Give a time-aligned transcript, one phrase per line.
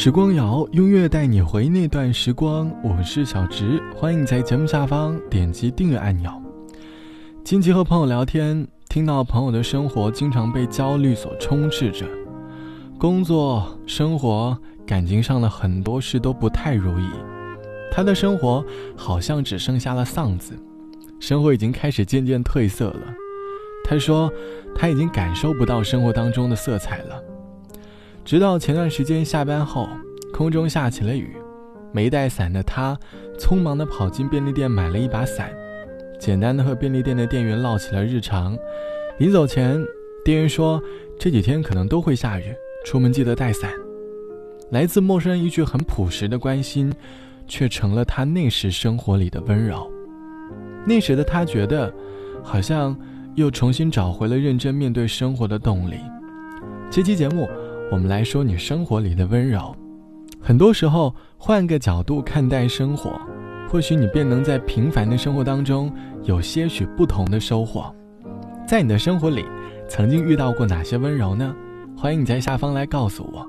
[0.00, 2.72] 时光谣，音乐带你回那段时光。
[2.84, 6.30] 我是小直，欢迎在节目下方点击订阅按钮。
[7.42, 12.06] 近期和朋友聊天，听到朋友的生活经常被焦虑所充斥着，
[12.96, 14.56] 工作、生活、
[14.86, 17.10] 感情上的很多事都不太如意。
[17.90, 18.64] 他的生活
[18.96, 20.56] 好像只剩下了丧子，
[21.18, 23.12] 生活已经开始渐渐褪色了。
[23.82, 24.32] 他说，
[24.76, 27.20] 他已经感受不到生活当中的色彩了。
[28.28, 29.88] 直到前段时间下班后，
[30.34, 31.34] 空中下起了雨，
[31.92, 32.94] 没带伞的他
[33.38, 35.50] 匆忙地跑进便利店买了一把伞，
[36.20, 38.54] 简单的和便利店的店员唠起了日常。
[39.16, 39.82] 临走前，
[40.22, 40.78] 店员说
[41.18, 42.54] 这几天可能都会下雨，
[42.84, 43.72] 出门记得带伞。
[44.72, 46.92] 来自陌生人一句很朴实的关心，
[47.46, 49.90] 却成了他那时生活里的温柔。
[50.86, 51.90] 那时的他觉得，
[52.42, 52.94] 好像
[53.36, 55.94] 又重新找回了认真面对生活的动力。
[56.90, 57.48] 这期节目。
[57.90, 59.74] 我们来说你生活里的温柔，
[60.38, 63.18] 很多时候换个角度看待生活，
[63.66, 65.90] 或许你便能在平凡的生活当中
[66.24, 67.90] 有些许不同的收获。
[68.66, 69.42] 在你的生活里，
[69.88, 71.54] 曾经遇到过哪些温柔呢？
[71.96, 73.46] 欢迎你在下方来告诉我。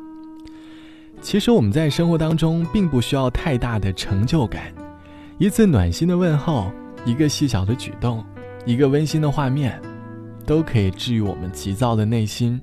[1.21, 4.73] 其实我们在生活当中并不需要太大的成就感，
[5.38, 6.71] 一次暖心的问候，
[7.03, 8.23] 一个细小的举动，
[8.66, 9.77] 一个温馨的画面，
[10.45, 12.59] 都可以治愈我们急躁的内心。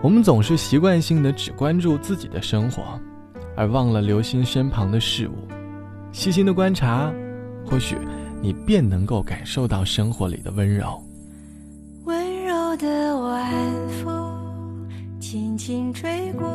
[0.00, 2.82] 我们总是习惯性的只关注自己的生活，
[3.56, 5.32] 而忘了留心身旁的事物。
[6.12, 7.12] 细心的观察，
[7.66, 7.96] 或许
[8.40, 11.02] 你便能够感受到生活里的温柔。
[12.04, 13.52] 温柔的晚
[14.02, 16.46] 风轻轻吹过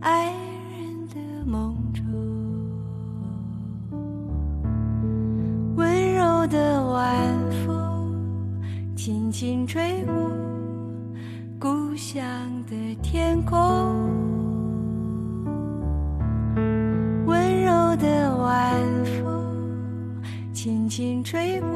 [0.00, 0.26] 爱
[0.70, 1.16] 人的
[1.46, 2.04] 梦中，
[5.76, 8.54] 温柔的晚风
[8.94, 10.51] 轻轻吹过。
[12.12, 12.22] 乡
[12.68, 13.56] 的天空，
[17.24, 20.20] 温柔的晚风
[20.52, 21.68] 轻轻吹过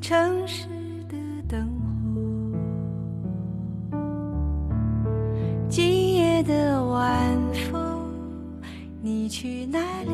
[0.00, 0.68] 城市
[1.08, 1.16] 的
[1.48, 1.68] 灯
[2.14, 2.20] 火。
[5.68, 7.36] 今夜的晚
[7.72, 8.08] 风，
[9.00, 10.12] 你去哪里？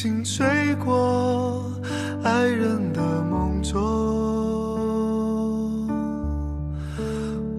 [0.00, 1.62] 轻轻吹过
[2.24, 3.76] 爱人的梦中。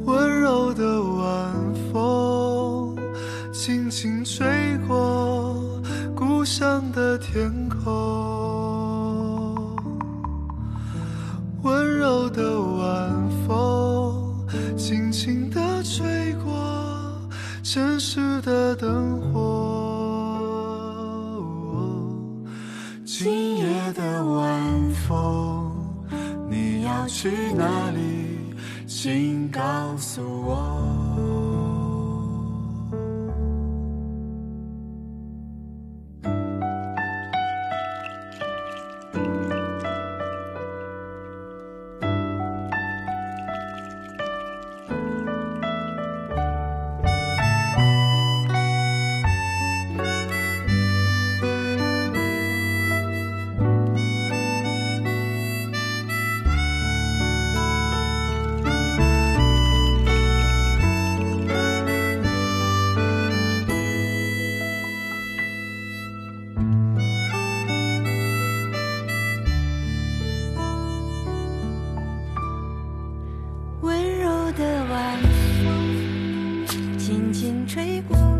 [0.06, 1.54] 温柔的晚
[1.94, 2.98] 风，
[3.54, 5.56] 轻轻吹过
[6.16, 7.86] 故乡的天空。
[11.62, 16.52] 温柔的晚风，轻轻地吹过。
[17.62, 19.21] 城市的灯火
[27.02, 28.54] 要去哪里？
[28.86, 31.51] 请告诉我。
[77.74, 78.31] 吹过。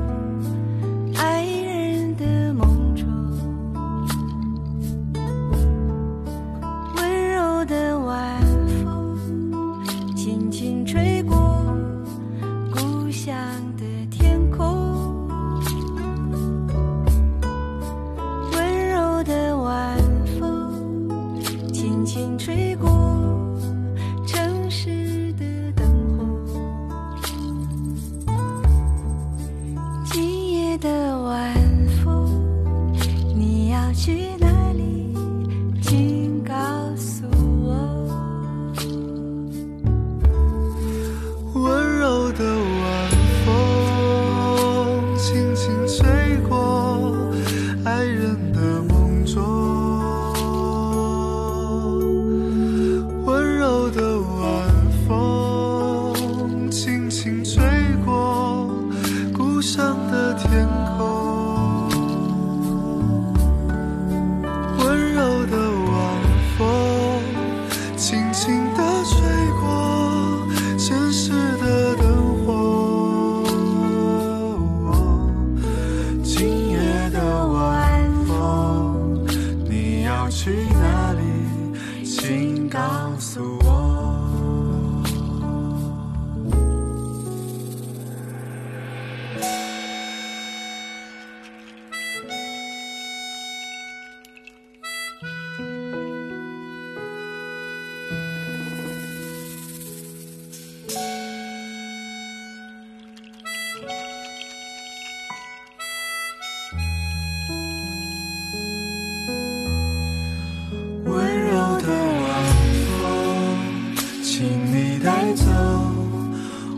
[115.04, 115.46] 带走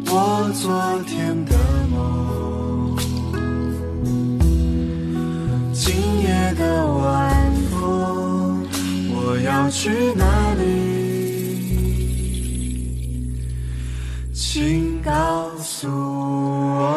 [0.06, 0.72] 我昨
[1.06, 1.58] 天的
[1.92, 2.96] 梦。
[5.74, 8.66] 今夜的晚风，
[9.14, 10.64] 我要去哪里？
[14.32, 16.96] 请告诉我。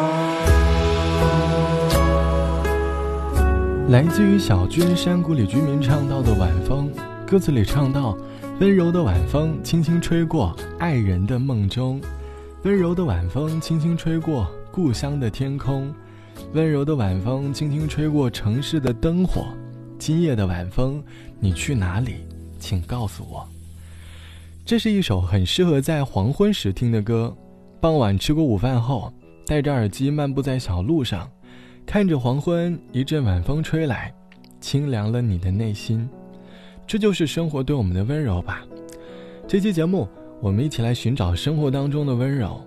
[3.89, 6.89] 来自于小军山谷里居民唱到的晚风，
[7.25, 8.17] 歌词里唱到：
[8.59, 12.01] 温柔的晚风轻轻吹过爱人的梦中，
[12.63, 15.93] 温柔的晚风轻轻吹过故乡的天空，
[16.53, 19.45] 温柔的晚风轻轻吹过城市的灯火。
[19.99, 21.03] 今夜的晚风，
[21.39, 22.15] 你去哪里？
[22.57, 23.47] 请告诉我。
[24.65, 27.31] 这是一首很适合在黄昏时听的歌。
[27.79, 29.13] 傍晚吃过午饭后，
[29.45, 31.29] 戴着耳机漫步在小路上。
[31.85, 34.11] 看着黄昏，一阵晚风吹来，
[34.59, 36.09] 清凉了你的内心。
[36.87, 38.65] 这就是生活对我们的温柔吧。
[39.45, 40.07] 这期节目，
[40.39, 42.65] 我们一起来寻找生活当中的温柔。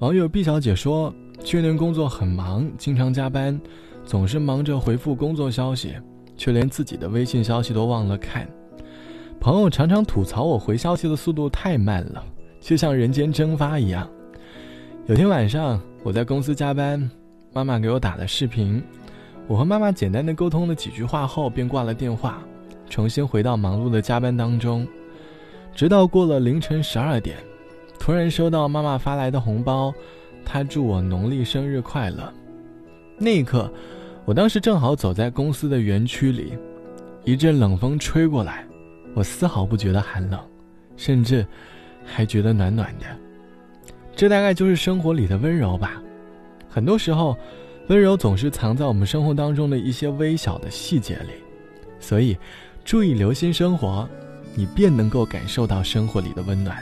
[0.00, 1.14] 网友毕小姐说，
[1.44, 3.58] 去年工作很忙，经常加班，
[4.04, 5.94] 总是忙着回复工作消息，
[6.36, 8.48] 却连自己的微信消息都忘了看。
[9.38, 12.24] 朋友常常吐槽我回消息的速度太慢了，
[12.60, 14.10] 就像人间蒸发一样。
[15.06, 17.08] 有天晚上，我在公司加班。
[17.52, 18.82] 妈妈给我打了视频，
[19.48, 22.40] 我和妈妈简单的沟通了几句话后，便挂了电话，
[22.90, 24.86] 重新回到忙碌的加班当中。
[25.74, 27.38] 直到过了凌晨十二点，
[27.98, 29.94] 突然收到妈妈发来的红包，
[30.44, 32.30] 她祝我农历生日快乐。
[33.16, 33.72] 那一刻，
[34.24, 36.52] 我当时正好走在公司的园区里，
[37.24, 38.66] 一阵冷风吹过来，
[39.14, 40.40] 我丝毫不觉得寒冷，
[40.96, 41.46] 甚至
[42.04, 43.06] 还觉得暖暖的。
[44.16, 46.02] 这大概就是生活里的温柔吧。
[46.68, 47.36] 很多时候，
[47.88, 51.30] 温柔总是藏在我们生活当中的一些微小的细节里，
[52.00, 52.36] 所以，
[52.84, 54.08] 注意留心生活，
[54.54, 56.76] 你便能够感受到生活里的温暖。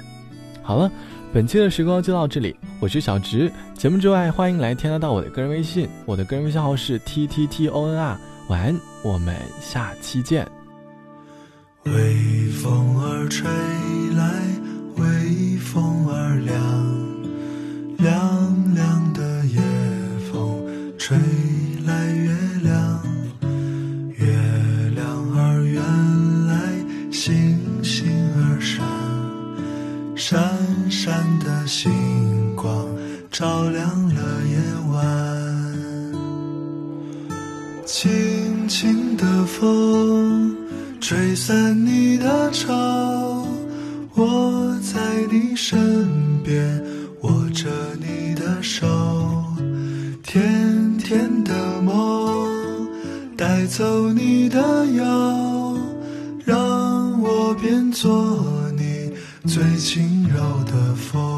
[0.62, 0.90] 好了，
[1.32, 3.50] 本期的时光就到这里，我是小直。
[3.74, 8.18] 节目之外，欢迎来添加到我的个人微信，我的个人微信号是 t t t o n r。
[8.48, 10.46] 晚安，我们下期见。
[11.84, 13.48] 微风儿吹
[14.14, 14.42] 来，
[14.96, 16.56] 微风儿凉，
[17.98, 19.07] 凉凉
[31.68, 31.92] 星
[32.56, 32.86] 光
[33.30, 34.56] 照亮了夜
[34.90, 35.04] 晚，
[37.84, 40.56] 轻轻的风。
[40.98, 43.46] 吹散你的愁，
[44.14, 44.98] 我在
[45.30, 46.82] 你身边，
[47.20, 47.68] 握着
[48.00, 48.86] 你的手，
[50.22, 52.88] 甜甜的梦，
[53.36, 55.78] 带走你的忧，
[56.44, 58.38] 让我变作
[58.76, 59.12] 你
[59.46, 61.37] 最轻柔的风。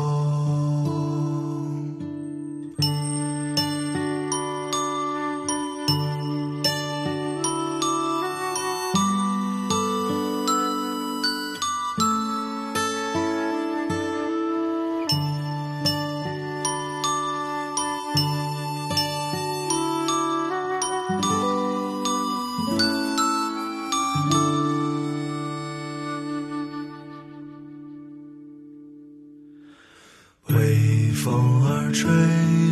[30.52, 32.10] 微风儿吹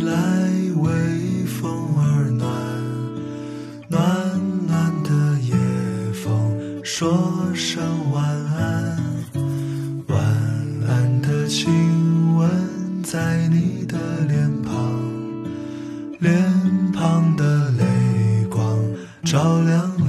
[0.03, 0.13] 来，
[0.75, 0.89] 微
[1.45, 2.51] 风儿暖，
[3.87, 4.01] 暖
[4.67, 5.09] 暖的
[5.39, 5.53] 夜
[6.11, 7.09] 风说
[7.55, 7.81] 声
[8.11, 8.97] 晚安，
[10.07, 10.17] 晚
[10.89, 12.49] 安的亲吻
[13.01, 14.73] 在你的脸庞，
[16.19, 16.35] 脸
[16.91, 17.85] 庞的泪
[18.49, 18.77] 光
[19.23, 20.08] 照亮了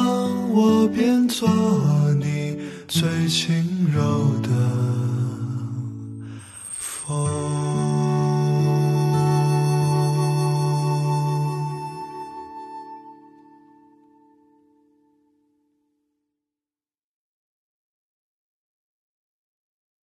[0.00, 1.46] 让我变做
[2.18, 2.56] 你
[2.88, 4.00] 最轻柔
[4.42, 4.48] 的
[6.78, 7.39] 风。